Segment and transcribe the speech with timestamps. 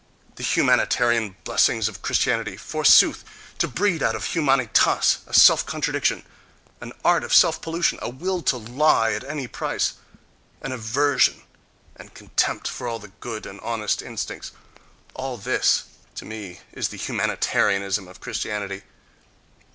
[0.33, 3.23] The "humanitarian" blessings of Christianity forsooth!
[3.59, 6.25] To breed out of humanitas a self contradiction,
[6.81, 9.93] an art of self pollution, a will to lie at any price,
[10.63, 11.43] an aversion
[11.97, 14.53] and contempt for all good and honest instincts!
[15.13, 15.83] All this,
[16.15, 18.81] to me, is the "humanitarianism" of Christianity!